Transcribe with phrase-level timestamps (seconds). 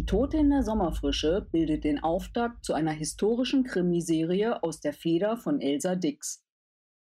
[0.00, 5.36] Die Tote in der Sommerfrische bildet den Auftakt zu einer historischen Krimiserie aus der Feder
[5.36, 6.42] von Elsa Dix.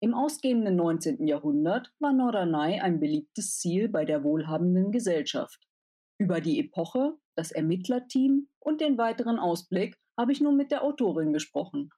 [0.00, 1.24] Im ausgehenden 19.
[1.24, 5.68] Jahrhundert war Norderney ein beliebtes Ziel bei der wohlhabenden Gesellschaft.
[6.18, 11.32] Über die Epoche, das Ermittlerteam und den weiteren Ausblick habe ich nun mit der Autorin
[11.32, 11.90] gesprochen.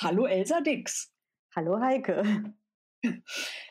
[0.00, 1.12] Hallo Elsa Dix.
[1.56, 2.22] Hallo Heike.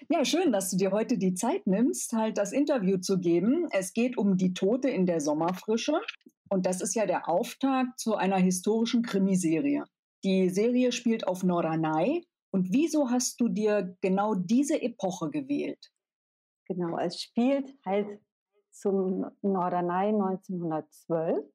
[0.09, 3.67] Ja, schön, dass du dir heute die Zeit nimmst, halt das Interview zu geben.
[3.71, 5.99] Es geht um die Tote in der Sommerfrische
[6.49, 9.83] und das ist ja der Auftakt zu einer historischen Krimiserie.
[10.23, 12.27] Die Serie spielt auf Norderney.
[12.51, 15.91] Und wieso hast du dir genau diese Epoche gewählt?
[16.67, 18.19] Genau, es spielt halt
[18.71, 21.45] zum Norderney 1912.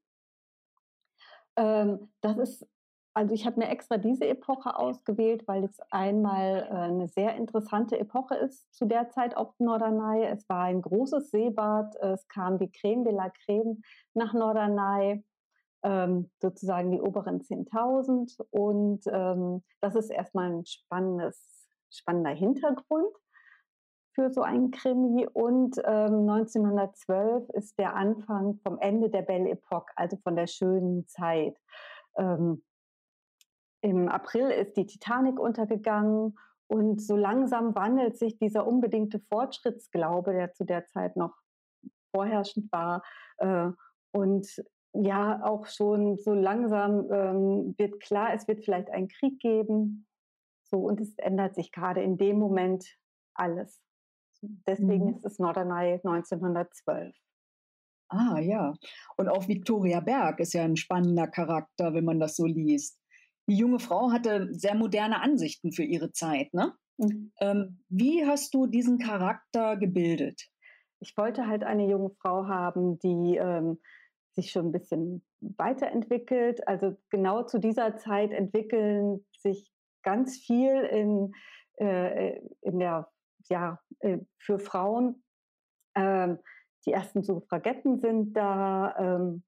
[1.57, 2.67] Ähm, das ist,
[3.15, 7.99] also ich habe mir extra diese Epoche ausgewählt, weil es einmal äh, eine sehr interessante
[7.99, 10.25] Epoche ist zu der Zeit auf Norderney.
[10.25, 13.83] Es war ein großes Seebad, es kam die Creme de la Creme
[14.15, 15.25] nach Norderney,
[15.83, 18.41] ähm, sozusagen die oberen 10.000.
[18.51, 23.15] Und ähm, das ist erstmal ein spannendes, spannender Hintergrund
[24.15, 25.27] für so einen Krimi.
[25.31, 31.07] Und ähm, 1912 ist der Anfang vom Ende der Belle Epoque, also von der schönen
[31.09, 31.59] Zeit.
[32.17, 32.63] Ähm,
[33.83, 36.39] Im April ist die Titanic untergegangen
[36.69, 41.35] und so langsam wandelt sich dieser unbedingte Fortschrittsglaube, der zu der Zeit noch
[42.15, 43.03] vorherrschend war,
[43.39, 43.71] äh,
[44.13, 44.63] und
[44.95, 50.07] ja, auch schon so langsam ähm, wird klar, es wird vielleicht einen Krieg geben.
[50.65, 52.87] So, und es ändert sich gerade in dem Moment
[53.35, 53.81] alles.
[54.43, 55.15] Deswegen mhm.
[55.15, 57.15] ist es Norderney 1912.
[58.09, 58.75] Ah ja,
[59.17, 62.99] und auch Victoria Berg ist ja ein spannender Charakter, wenn man das so liest.
[63.49, 66.75] Die junge Frau hatte sehr moderne Ansichten für ihre Zeit, ne?
[66.99, 67.33] Mhm.
[67.41, 70.49] Ähm, wie hast du diesen Charakter gebildet?
[71.01, 73.79] Ich wollte halt eine junge Frau haben, die ähm,
[74.35, 76.67] sich schon ein bisschen weiterentwickelt.
[76.69, 79.73] Also genau zu dieser Zeit entwickeln sich
[80.03, 81.33] ganz viel in,
[81.77, 83.11] äh, in der,
[83.49, 85.25] ja, äh, für Frauen.
[85.95, 86.39] Ähm,
[86.87, 88.95] die ersten Suffragetten sind da.
[88.99, 89.43] Ähm,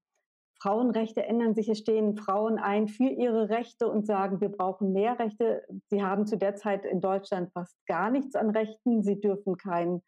[0.64, 1.68] Frauenrechte ändern sich.
[1.68, 5.62] Es stehen Frauen ein für ihre Rechte und sagen, wir brauchen mehr Rechte.
[5.90, 9.02] Sie haben zu der Zeit in Deutschland fast gar nichts an Rechten.
[9.02, 10.00] Sie dürfen kein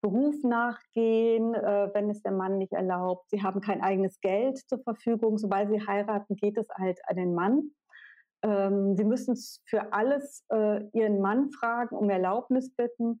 [0.00, 3.30] Beruf nachgehen, äh, wenn es der Mann nicht erlaubt.
[3.30, 5.38] Sie haben kein eigenes Geld zur Verfügung.
[5.38, 7.70] Sobald sie heiraten, geht es halt an den Mann.
[8.42, 13.20] Ähm, sie müssen für alles äh, ihren Mann fragen, um Erlaubnis bitten.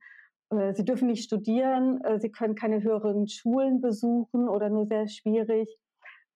[0.50, 5.78] Äh, sie dürfen nicht studieren, sie können keine höheren Schulen besuchen oder nur sehr schwierig.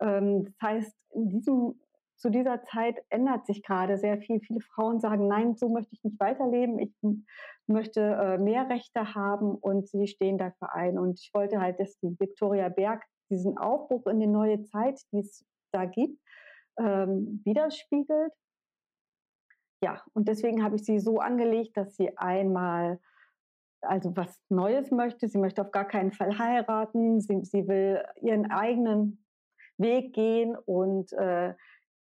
[0.01, 1.75] Ähm, das heißt, in diesem
[2.17, 4.41] zu dieser Zeit ändert sich gerade sehr viel.
[4.41, 6.79] Viele Frauen sagen, nein, so möchte ich nicht weiterleben.
[6.79, 6.93] Ich
[7.67, 10.99] möchte äh, mehr Rechte haben und sie stehen dafür ein.
[10.99, 15.19] Und ich wollte halt, dass die Victoria Berg diesen Aufbruch in die neue Zeit, die
[15.19, 16.19] es da gibt,
[16.79, 18.33] ähm, widerspiegelt.
[19.83, 23.01] Ja, und deswegen habe ich sie so angelegt, dass sie einmal
[23.83, 25.29] also was Neues möchte.
[25.29, 27.21] Sie möchte auf gar keinen Fall heiraten.
[27.21, 29.24] Sie, sie will ihren eigenen
[29.79, 31.55] Weg gehen und äh,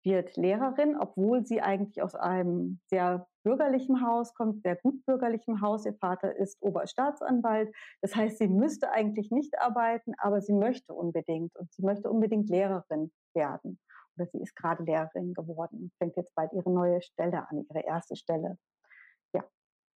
[0.04, 5.86] wird Lehrerin, obwohl sie eigentlich aus einem sehr bürgerlichen Haus kommt, sehr gut bürgerlichen Haus.
[5.86, 7.72] Ihr Vater ist Oberstaatsanwalt.
[8.00, 12.48] Das heißt, sie müsste eigentlich nicht arbeiten, aber sie möchte unbedingt und sie möchte unbedingt
[12.48, 13.78] Lehrerin werden.
[14.16, 17.84] Oder sie ist gerade Lehrerin geworden und fängt jetzt bald ihre neue Stelle an, ihre
[17.84, 18.58] erste Stelle.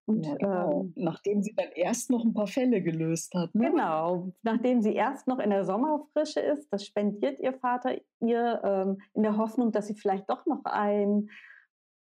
[0.08, 0.82] Und, ja, genau.
[0.82, 3.56] ähm, nachdem sie dann erst noch ein paar Fälle gelöst hat.
[3.56, 3.72] Ne?
[3.72, 8.98] Genau, nachdem sie erst noch in der Sommerfrische ist, das spendiert ihr Vater ihr ähm,
[9.14, 11.30] in der Hoffnung, dass sie vielleicht doch noch einen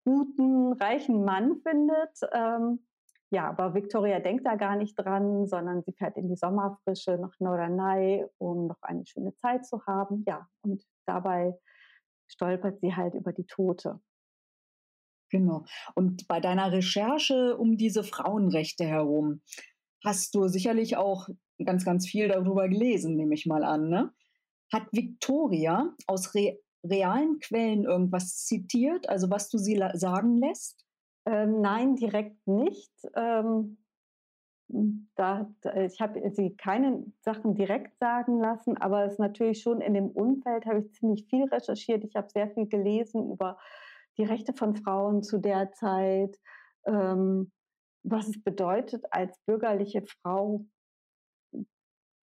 [0.05, 2.19] guten, reichen Mann findet.
[2.31, 2.79] Ähm,
[3.29, 7.33] ja, aber Victoria denkt da gar nicht dran, sondern sie fährt in die Sommerfrische nach
[7.39, 10.23] Norderney, um noch eine schöne Zeit zu haben.
[10.25, 11.57] Ja, und dabei
[12.27, 13.99] stolpert sie halt über die Tote.
[15.29, 15.65] Genau.
[15.95, 19.41] Und bei deiner Recherche um diese Frauenrechte herum
[20.03, 21.27] hast du sicherlich auch
[21.63, 23.89] ganz, ganz viel darüber gelesen, nehme ich mal an.
[23.89, 24.13] Ne?
[24.71, 30.85] Hat Victoria aus re realen Quellen irgendwas zitiert, also was du sie sagen lässt?
[31.25, 32.93] Ähm, nein, direkt nicht.
[33.15, 33.77] Ähm,
[35.15, 39.93] da, ich habe sie keine Sachen direkt sagen lassen, aber es ist natürlich schon in
[39.93, 42.03] dem Umfeld habe ich ziemlich viel recherchiert.
[42.03, 43.57] Ich habe sehr viel gelesen über
[44.17, 46.37] die Rechte von Frauen zu der Zeit,
[46.85, 47.51] ähm,
[48.03, 50.65] was es bedeutet, als bürgerliche Frau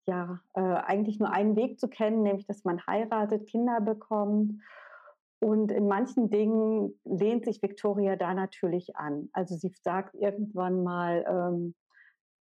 [0.07, 4.61] ja äh, eigentlich nur einen Weg zu kennen, nämlich dass man heiratet, Kinder bekommt.
[5.41, 9.29] Und in manchen Dingen lehnt sich Victoria da natürlich an.
[9.33, 11.75] Also sie sagt irgendwann mal, ähm,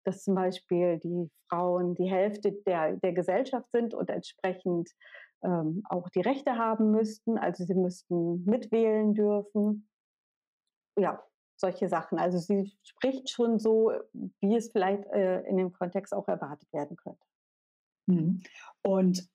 [0.04, 4.90] dass zum Beispiel die Frauen die Hälfte der, der Gesellschaft sind und entsprechend
[5.44, 7.38] ähm, auch die Rechte haben müssten.
[7.38, 9.88] Also sie müssten mitwählen dürfen.
[10.98, 11.22] Ja,
[11.56, 12.18] solche Sachen.
[12.18, 13.92] Also sie spricht schon so,
[14.40, 17.24] wie es vielleicht äh, in dem Kontext auch erwartet werden könnte.
[18.06, 18.42] Mhm.
[18.82, 19.28] Und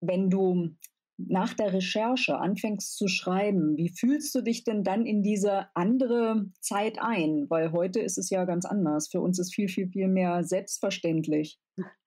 [0.00, 0.70] wenn du
[1.18, 6.46] nach der Recherche anfängst zu schreiben, wie fühlst du dich denn dann in diese andere
[6.60, 7.50] Zeit ein?
[7.50, 9.08] Weil heute ist es ja ganz anders.
[9.08, 11.58] Für uns ist viel, viel, viel mehr selbstverständlich.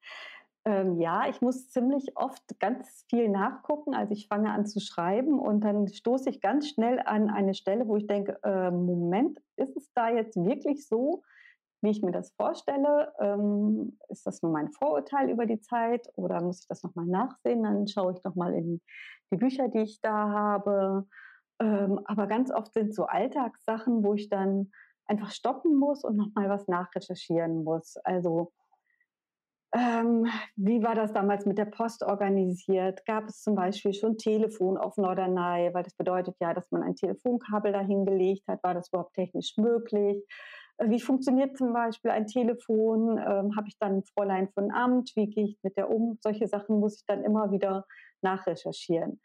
[0.64, 3.96] Ähm, ja, ich muss ziemlich oft ganz viel nachgucken.
[3.96, 7.88] Also ich fange an zu schreiben und dann stoße ich ganz schnell an eine Stelle,
[7.88, 11.24] wo ich denke, äh, Moment, ist es da jetzt wirklich so,
[11.82, 13.12] wie ich mir das vorstelle?
[13.20, 17.64] Ähm, ist das nur mein Vorurteil über die Zeit oder muss ich das nochmal nachsehen?
[17.64, 18.82] Dann schaue ich nochmal in
[19.32, 21.08] die Bücher, die ich da habe.
[21.60, 24.72] Ähm, aber ganz oft sind so Alltagssachen, wo ich dann
[25.08, 27.98] einfach stoppen muss und nochmal was nachrecherchieren muss.
[27.98, 28.52] Also
[29.74, 30.28] ähm,
[30.58, 33.06] wie war das damals mit der Post organisiert?
[33.06, 35.74] Gab es zum Beispiel schon Telefon auf Norderney?
[35.74, 38.62] Weil das bedeutet ja, dass man ein Telefonkabel dahin gelegt hat.
[38.64, 40.26] War das überhaupt technisch möglich?
[40.78, 43.18] Äh, wie funktioniert zum Beispiel ein Telefon?
[43.18, 45.14] Ähm, Habe ich dann ein Fräulein von Amt?
[45.16, 46.18] Wie gehe ich mit der um?
[46.22, 47.86] Solche Sachen muss ich dann immer wieder
[48.22, 49.22] nachrecherchieren.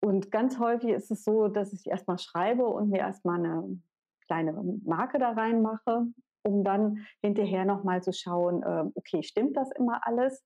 [0.00, 3.80] Und ganz häufig ist es so, dass ich erstmal schreibe und mir erstmal eine
[4.26, 4.52] kleine
[4.84, 6.06] Marke da reinmache
[6.42, 10.42] um dann hinterher nochmal zu schauen, äh, okay, stimmt das immer alles?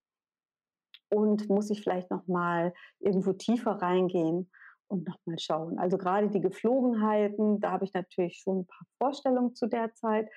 [1.09, 4.51] Und muss ich vielleicht nochmal irgendwo tiefer reingehen
[4.89, 5.79] und nochmal schauen.
[5.79, 10.29] Also gerade die Geflogenheiten, da habe ich natürlich schon ein paar Vorstellungen zu der Zeit,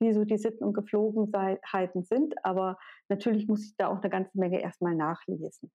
[0.00, 2.78] wie so die Sitten und Geflogenheiten sind, aber
[3.08, 5.70] natürlich muss ich da auch eine ganze Menge erstmal nachlesen.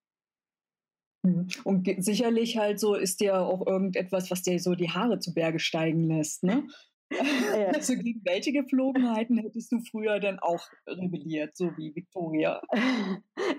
[1.24, 1.48] Mhm.
[1.64, 5.58] Und sicherlich halt so ist dir auch irgendetwas, was dir so die Haare zu Berge
[5.58, 6.66] steigen lässt, ne?
[7.74, 12.60] Also gegen welche Geflogenheiten hättest du früher denn auch rebelliert, so wie Victoria?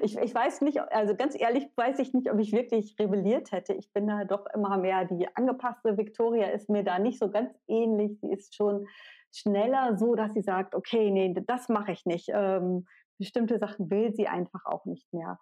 [0.02, 3.74] Ich, ich weiß nicht, also ganz ehrlich weiß ich nicht, ob ich wirklich rebelliert hätte.
[3.74, 5.98] Ich bin da doch immer mehr die angepasste.
[5.98, 8.20] Victoria ist mir da nicht so ganz ähnlich.
[8.22, 8.88] Sie ist schon
[9.34, 12.30] schneller so, dass sie sagt, okay, nee, das mache ich nicht.
[12.34, 12.86] Ähm,
[13.18, 15.40] bestimmte Sachen will sie einfach auch nicht mehr.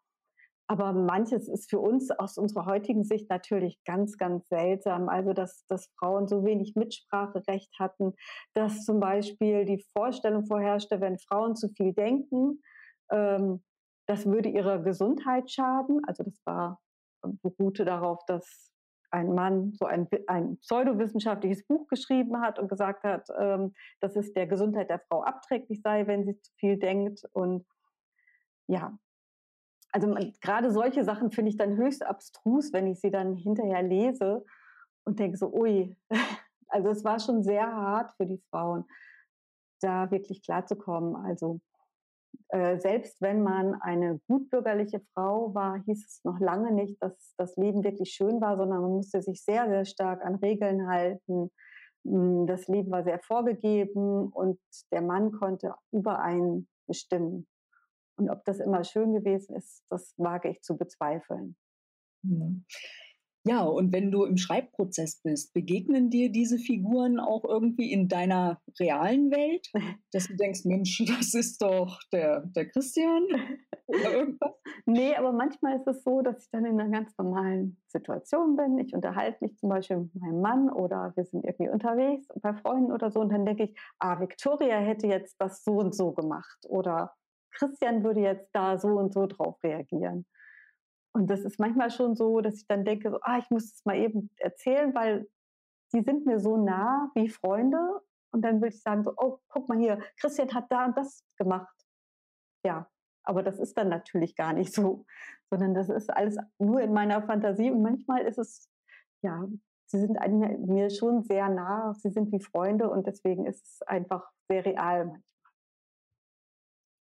[0.73, 5.07] Aber manches ist für uns aus unserer heutigen Sicht natürlich ganz, ganz seltsam.
[5.07, 8.15] Also, dass, dass Frauen so wenig Mitspracherecht hatten,
[8.55, 12.63] dass zum Beispiel die Vorstellung vorherrschte, wenn Frauen zu viel denken,
[13.11, 13.61] ähm,
[14.07, 16.01] das würde ihrer Gesundheit schaden.
[16.07, 16.81] Also, das war,
[17.21, 18.71] beruhte darauf, dass
[19.11, 24.33] ein Mann so ein, ein pseudowissenschaftliches Buch geschrieben hat und gesagt hat, ähm, dass es
[24.33, 27.25] der Gesundheit der Frau abträglich sei, wenn sie zu viel denkt.
[27.31, 27.63] Und
[28.65, 28.97] ja,
[29.93, 33.83] also man, gerade solche Sachen finde ich dann höchst abstrus, wenn ich sie dann hinterher
[33.83, 34.43] lese
[35.05, 35.95] und denke so, ui,
[36.67, 38.85] also es war schon sehr hart für die Frauen,
[39.81, 41.15] da wirklich klarzukommen.
[41.15, 41.61] Also
[42.49, 47.55] äh, selbst wenn man eine gutbürgerliche Frau war, hieß es noch lange nicht, dass das
[47.55, 51.51] Leben wirklich schön war, sondern man musste sich sehr, sehr stark an Regeln halten.
[52.03, 54.59] Hm, das Leben war sehr vorgegeben und
[54.91, 57.47] der Mann konnte über einen bestimmen.
[58.15, 61.55] Und ob das immer schön gewesen ist, das wage ich zu bezweifeln.
[62.23, 62.65] Mhm.
[63.45, 68.61] Ja, und wenn du im Schreibprozess bist, begegnen dir diese Figuren auch irgendwie in deiner
[68.79, 69.69] realen Welt?
[70.13, 73.25] Dass du denkst, Mensch, das ist doch der, der Christian
[73.87, 74.51] oder irgendwas?
[74.85, 78.77] Nee, aber manchmal ist es so, dass ich dann in einer ganz normalen Situation bin.
[78.79, 82.91] Ich unterhalte mich zum Beispiel mit meinem Mann oder wir sind irgendwie unterwegs bei Freunden
[82.91, 86.65] oder so und dann denke ich, ah, Victoria hätte jetzt das so und so gemacht
[86.67, 87.13] oder
[87.53, 90.25] Christian würde jetzt da so und so drauf reagieren.
[91.13, 93.85] Und das ist manchmal schon so, dass ich dann denke, so, ah, ich muss es
[93.85, 95.27] mal eben erzählen, weil
[95.93, 98.01] die sind mir so nah wie Freunde.
[98.31, 101.23] Und dann würde ich sagen, so, oh, guck mal hier, Christian hat da und das
[101.37, 101.75] gemacht.
[102.65, 102.89] Ja,
[103.23, 105.05] aber das ist dann natürlich gar nicht so,
[105.51, 107.69] sondern das ist alles nur in meiner Fantasie.
[107.69, 108.67] Und manchmal ist es,
[109.21, 109.47] ja,
[109.85, 110.17] sie sind
[110.65, 115.05] mir schon sehr nah, sie sind wie Freunde und deswegen ist es einfach sehr real
[115.05, 115.32] manchmal.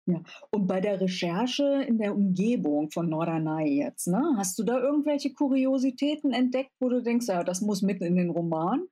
[0.06, 0.20] Ja.
[0.50, 5.34] Und bei der Recherche in der Umgebung von Norderney jetzt, ne, hast du da irgendwelche
[5.34, 8.86] Kuriositäten entdeckt, wo du denkst, ja, das muss mit in den Roman?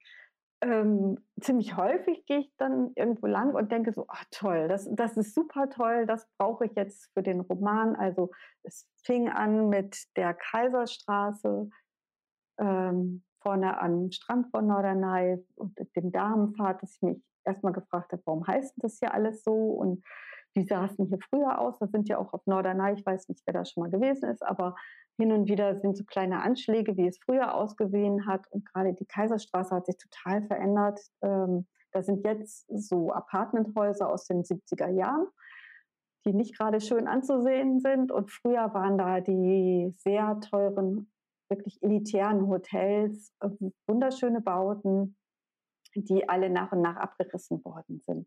[0.60, 5.16] Ähm, ziemlich häufig gehe ich dann irgendwo lang und denke so, ach toll, das, das
[5.16, 7.94] ist super toll, das brauche ich jetzt für den Roman.
[7.94, 8.30] Also
[8.64, 11.68] es fing an mit der Kaiserstraße
[12.58, 18.22] ähm, vorne am Strand von Norderney und dem Damenpfad, dass ich mich erstmal gefragt habe,
[18.24, 19.52] warum heißt das hier alles so?
[19.52, 20.02] Und
[20.54, 21.78] wie sah es hier früher aus?
[21.78, 24.42] Da sind ja auch auf Norderney, ich weiß nicht, wer da schon mal gewesen ist,
[24.42, 24.76] aber
[25.18, 28.46] hin und wieder sind so kleine Anschläge, wie es früher ausgesehen hat.
[28.50, 31.00] Und gerade die Kaiserstraße hat sich total verändert.
[31.22, 35.26] Ähm, da sind jetzt so Apartmenthäuser aus den 70er Jahren,
[36.24, 38.10] die nicht gerade schön anzusehen sind.
[38.10, 41.10] Und früher waren da die sehr teuren
[41.48, 43.50] wirklich elitären Hotels, äh,
[43.86, 45.16] wunderschöne Bauten,
[45.94, 48.26] die alle nach und nach abgerissen worden sind.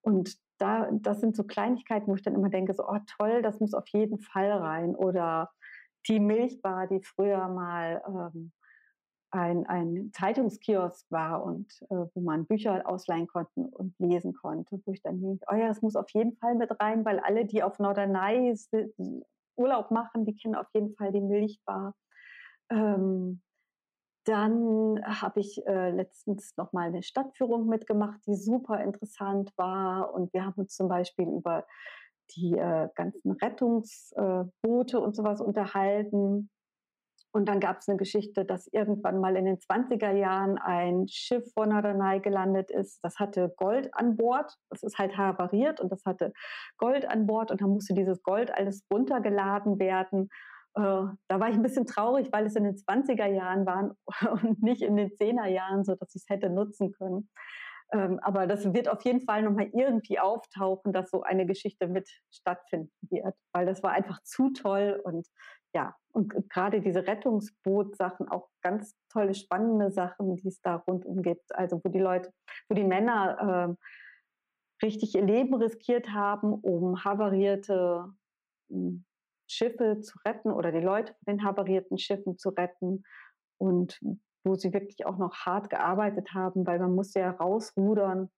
[0.00, 3.60] Und da, das sind so Kleinigkeiten, wo ich dann immer denke, so, oh toll, das
[3.60, 4.94] muss auf jeden Fall rein.
[4.94, 5.50] Oder
[6.08, 8.52] die Milchbar, die früher mal ähm,
[9.32, 14.92] ein, ein Zeitungskiosk war und äh, wo man Bücher ausleihen konnte und lesen konnte, wo
[14.92, 17.62] ich dann denke, oh ja, das muss auf jeden Fall mit rein, weil alle, die
[17.62, 18.54] auf Norderney
[19.56, 21.94] Urlaub machen, die kennen auf jeden Fall die Milchbar.
[22.70, 23.42] Ähm,
[24.24, 30.14] dann habe ich äh, letztens noch mal eine Stadtführung mitgemacht, die super interessant war.
[30.14, 31.66] Und wir haben uns zum Beispiel über
[32.36, 36.50] die äh, ganzen Rettungsboote äh, und sowas unterhalten.
[37.34, 41.50] Und dann gab es eine Geschichte, dass irgendwann mal in den 20er Jahren ein Schiff
[41.54, 43.02] vor Norderney gelandet ist.
[43.02, 44.54] Das hatte Gold an Bord.
[44.68, 46.32] Das ist halt havariert und das hatte
[46.76, 47.50] Gold an Bord.
[47.50, 50.28] Und dann musste dieses Gold alles runtergeladen werden.
[50.74, 50.80] Äh,
[51.28, 53.92] da war ich ein bisschen traurig, weil es in den 20er Jahren waren
[54.42, 57.28] und nicht in den 10er Jahren, sodass ich es hätte nutzen können.
[57.92, 62.08] Ähm, aber das wird auf jeden Fall nochmal irgendwie auftauchen, dass so eine Geschichte mit
[62.30, 65.26] stattfinden wird, weil das war einfach zu toll und
[65.74, 71.54] ja, und gerade diese Rettungsboot-Sachen, auch ganz tolle, spannende Sachen, die es da rundum gibt.
[71.54, 72.30] Also wo die Leute,
[72.68, 78.12] wo die Männer äh, richtig ihr Leben riskiert haben, um havarierte
[78.68, 79.04] hm,
[79.52, 83.04] Schiffe zu retten oder die Leute von den havarierten Schiffen zu retten
[83.58, 84.00] und
[84.44, 88.30] wo sie wirklich auch noch hart gearbeitet haben, weil man musste ja rausrudern.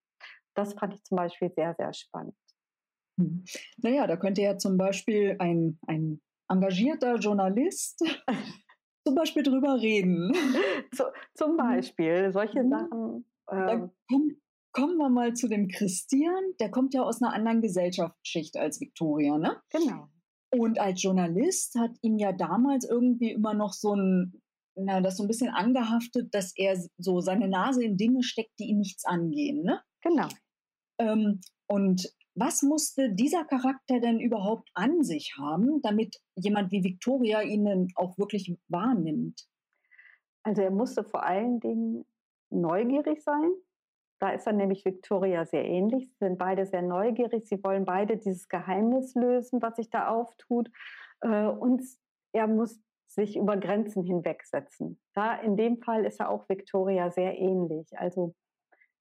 [0.55, 2.37] Das fand ich zum Beispiel sehr, sehr spannend.
[3.19, 3.45] Hm.
[3.79, 8.03] Naja, da könnte ja zum Beispiel ein, ein engagierter Journalist
[9.07, 10.33] zum Beispiel drüber reden.
[10.95, 11.05] Zu,
[11.35, 11.57] zum hm.
[11.57, 12.71] Beispiel, solche mhm.
[12.71, 13.25] Sachen.
[13.51, 14.37] Ähm, komm,
[14.73, 16.43] kommen wir mal zu dem Christian.
[16.61, 19.61] Der kommt ja aus einer anderen Gesellschaftsschicht als Victoria, ne?
[19.71, 20.09] Genau.
[20.57, 24.41] Und als Journalist hat ihm ja damals irgendwie immer noch so ein,
[24.77, 28.67] na, das so ein bisschen angehaftet, dass er so seine Nase in Dinge steckt, die
[28.67, 29.63] ihn nichts angehen.
[29.65, 29.81] Ne?
[30.03, 30.29] Genau.
[31.01, 37.43] Ähm, und was musste dieser Charakter denn überhaupt an sich haben, damit jemand wie Victoria
[37.43, 39.47] ihn auch wirklich wahrnimmt?
[40.45, 42.05] Also er musste vor allen Dingen
[42.51, 43.51] neugierig sein,
[44.25, 46.09] da ist dann nämlich Victoria sehr ähnlich.
[46.09, 47.47] Sie sind beide sehr neugierig.
[47.47, 50.71] Sie wollen beide dieses Geheimnis lösen, was sich da auftut.
[51.21, 51.83] Äh, und
[52.33, 54.99] er muss sich über Grenzen hinwegsetzen.
[55.13, 57.99] Da in dem Fall ist er auch Victoria sehr ähnlich.
[57.99, 58.35] Also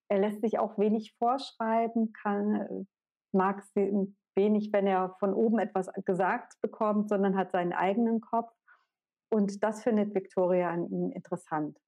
[0.09, 2.85] er lässt sich auch wenig vorschreiben, kann,
[3.31, 8.51] mag sie wenig, wenn er von oben etwas gesagt bekommt, sondern hat seinen eigenen Kopf.
[9.31, 11.79] Und das findet Victoria an ihm interessant.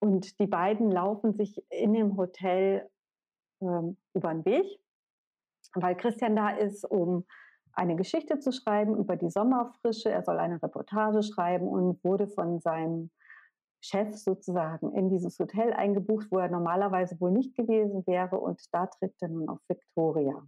[0.00, 2.88] Und die beiden laufen sich in dem Hotel
[3.60, 4.80] ähm, über den Weg,
[5.74, 7.24] weil Christian da ist, um
[7.72, 10.10] eine Geschichte zu schreiben über die Sommerfrische.
[10.10, 13.10] Er soll eine Reportage schreiben und wurde von seinem
[13.80, 18.38] Chef sozusagen in dieses Hotel eingebucht, wo er normalerweise wohl nicht gewesen wäre.
[18.38, 20.44] Und da trifft er nun auf Victoria.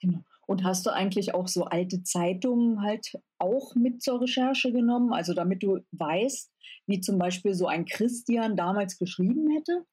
[0.00, 0.20] Genau.
[0.46, 5.12] Und hast du eigentlich auch so alte Zeitungen halt auch mit zur Recherche genommen?
[5.12, 6.52] Also damit du weißt,
[6.86, 9.84] wie zum Beispiel so ein Christian damals geschrieben hätte?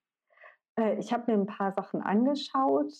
[0.77, 2.91] Äh, ich habe mir ein paar Sachen angeschaut.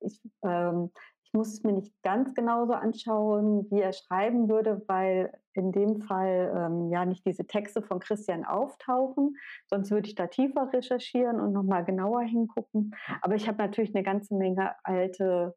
[0.00, 0.90] Ich, ähm,
[1.24, 6.00] ich muss es mir nicht ganz genauso anschauen, wie er schreiben würde, weil in dem
[6.00, 9.36] Fall ähm, ja nicht diese Texte von Christian auftauchen.
[9.68, 12.94] Sonst würde ich da tiefer recherchieren und nochmal genauer hingucken.
[13.20, 15.54] Aber ich habe natürlich eine ganze Menge alte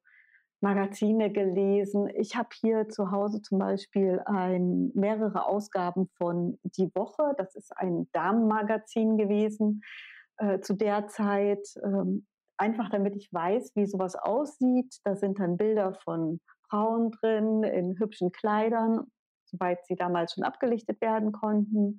[0.64, 2.08] Magazine gelesen.
[2.16, 7.34] Ich habe hier zu Hause zum Beispiel ein, mehrere Ausgaben von Die Woche.
[7.38, 9.82] Das ist ein Damenmagazin gewesen
[10.38, 11.68] äh, zu der Zeit.
[11.84, 12.26] Ähm,
[12.58, 14.96] einfach damit ich weiß, wie sowas aussieht.
[15.04, 16.40] Da sind dann Bilder von
[16.70, 19.12] Frauen drin in hübschen Kleidern,
[19.44, 21.98] soweit sie damals schon abgelichtet werden konnten.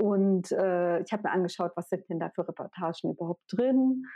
[0.00, 4.06] Und äh, ich habe mir angeschaut, was sind denn da für Reportagen überhaupt drin.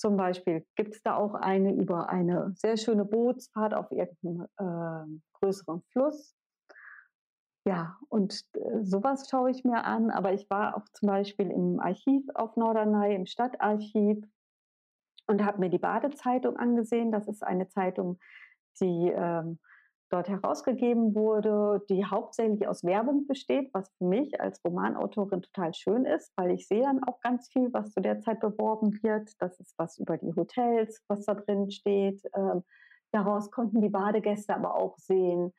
[0.00, 5.20] Zum Beispiel gibt es da auch eine über eine sehr schöne Bootsfahrt auf irgendeinem äh,
[5.34, 6.34] größeren Fluss.
[7.66, 10.10] Ja, und äh, sowas schaue ich mir an.
[10.10, 14.24] Aber ich war auch zum Beispiel im Archiv auf Norderney, im Stadtarchiv
[15.26, 17.12] und habe mir die Badezeitung angesehen.
[17.12, 18.18] Das ist eine Zeitung,
[18.80, 19.58] die ähm,
[20.10, 26.04] dort herausgegeben wurde, die hauptsächlich aus Werbung besteht, was für mich als Romanautorin total schön
[26.04, 29.30] ist, weil ich sehe dann auch ganz viel, was zu der Zeit beworben wird.
[29.38, 32.22] Das ist was über die Hotels, was da drin steht.
[32.34, 32.64] Ähm,
[33.12, 35.52] daraus konnten die Badegäste aber auch sehen,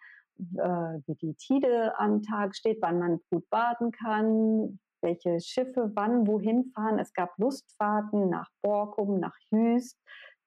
[0.57, 6.27] äh, wie die Tide am Tag steht, wann man gut baden kann, welche Schiffe wann
[6.27, 6.99] wohin fahren.
[6.99, 9.97] Es gab Lustfahrten nach Borkum, nach Jüst.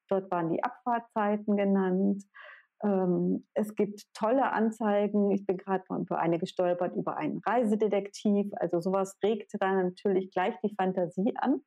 [0.08, 2.23] Dort waren die Abfahrtzeiten genannt.
[2.84, 5.30] Ähm, es gibt tolle Anzeigen.
[5.30, 8.52] Ich bin gerade mal über eine gestolpert, über einen Reisedetektiv.
[8.56, 11.62] Also sowas regt dann natürlich gleich die Fantasie an.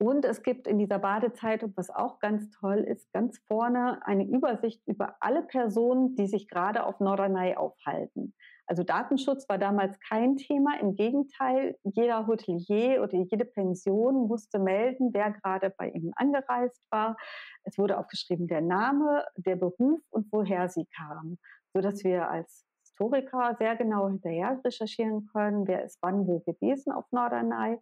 [0.00, 4.80] Und es gibt in dieser Badezeitung, was auch ganz toll ist, ganz vorne eine Übersicht
[4.86, 8.32] über alle Personen, die sich gerade auf Norderney aufhalten.
[8.68, 10.78] Also Datenschutz war damals kein Thema.
[10.78, 17.16] Im Gegenteil, jeder Hotelier oder jede Pension musste melden, wer gerade bei ihnen angereist war.
[17.64, 21.38] Es wurde aufgeschrieben der Name, der Beruf und woher sie kamen,
[21.72, 27.06] sodass wir als Historiker sehr genau hinterher recherchieren können, wer ist wann wo gewesen auf
[27.10, 27.78] Norderney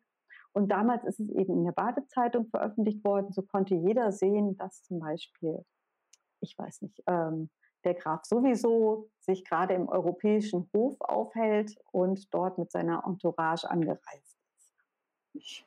[0.57, 3.31] und damals ist es eben in der Badezeitung veröffentlicht worden.
[3.31, 5.63] So konnte jeder sehen, dass zum Beispiel,
[6.41, 7.51] ich weiß nicht, ähm,
[7.85, 14.39] der Graf sowieso sich gerade im europäischen Hof aufhält und dort mit seiner Entourage angereist
[15.35, 15.65] ist.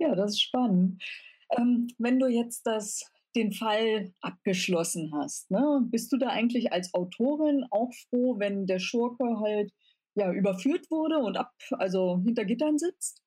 [0.00, 1.02] Ja, das ist spannend.
[1.50, 6.94] Ähm, wenn du jetzt das, den Fall abgeschlossen hast, ne, bist du da eigentlich als
[6.94, 9.70] Autorin auch froh, wenn der Schurke halt
[10.14, 13.22] ja überführt wurde und ab, also hinter Gittern sitzt?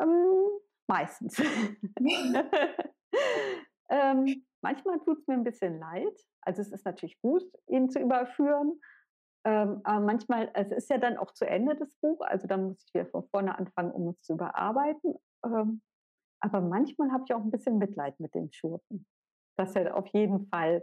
[0.00, 1.38] Ähm, meistens.
[3.90, 6.20] ähm, manchmal tut es mir ein bisschen leid.
[6.42, 8.80] Also es ist natürlich gut, ihn zu überführen.
[9.44, 12.84] Ähm, aber manchmal, es ist ja dann auch zu Ende des Buch, also dann muss
[12.84, 15.14] ich wieder von vorne anfangen, um es zu überarbeiten.
[15.44, 15.82] Ähm,
[16.40, 19.06] aber manchmal habe ich auch ein bisschen Mitleid mit den Schurken,
[19.56, 20.82] dass er auf jeden Fall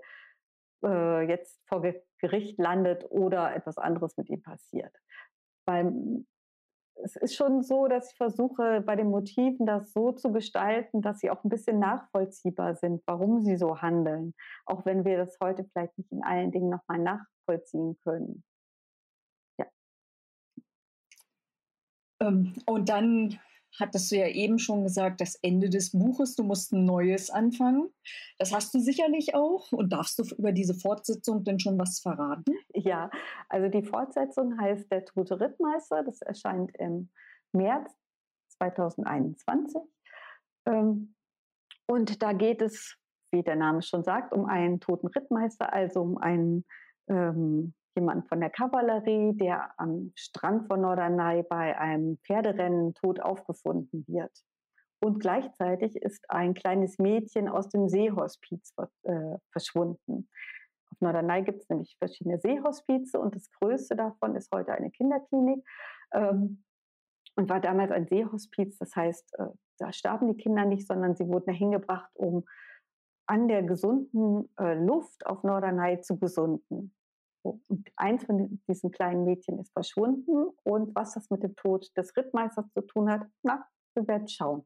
[0.83, 1.83] äh, jetzt vor
[2.19, 4.95] Gericht landet oder etwas anderes mit ihm passiert.
[5.65, 6.25] Weil
[7.01, 11.19] es ist schon so, dass ich versuche, bei den Motiven das so zu gestalten, dass
[11.19, 14.33] sie auch ein bisschen nachvollziehbar sind, warum sie so handeln,
[14.65, 18.43] auch wenn wir das heute vielleicht nicht in allen Dingen nochmal nachvollziehen können.
[19.59, 19.65] Ja.
[22.21, 23.39] Ähm, und dann
[23.79, 27.89] hattest du ja eben schon gesagt, das Ende des Buches, du musst ein neues anfangen.
[28.37, 29.71] Das hast du sicherlich auch.
[29.71, 32.53] Und darfst du über diese Fortsetzung denn schon was verraten?
[32.73, 33.09] Ja,
[33.49, 36.03] also die Fortsetzung heißt Der tote Rittmeister.
[36.03, 37.09] Das erscheint im
[37.51, 37.91] März
[38.57, 39.81] 2021.
[40.65, 41.15] Ähm,
[41.87, 42.95] und da geht es,
[43.31, 46.65] wie der Name schon sagt, um einen toten Rittmeister, also um einen
[47.07, 54.05] ähm, jemand von der Kavallerie, der am Strand von Norderney bei einem Pferderennen tot aufgefunden
[54.07, 54.31] wird.
[54.99, 60.29] Und gleichzeitig ist ein kleines Mädchen aus dem Seehospiz äh, verschwunden.
[60.91, 65.65] Auf Norderney gibt es nämlich verschiedene Seehospize und das größte davon ist heute eine Kinderklinik
[66.13, 66.63] ähm,
[67.35, 68.77] und war damals ein Seehospiz.
[68.77, 72.45] Das heißt, äh, da starben die Kinder nicht, sondern sie wurden hingebracht, um
[73.25, 76.93] an der gesunden äh, Luft auf Norderney zu gesunden.
[77.43, 80.47] Und eins von diesen kleinen Mädchen ist verschwunden.
[80.63, 84.65] Und was das mit dem Tod des Rittmeisters zu tun hat, na, wir werden schauen.